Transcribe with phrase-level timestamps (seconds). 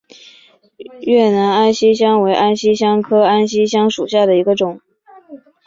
[1.01, 4.81] 越南安息香为安息香科安息香属下的一个种。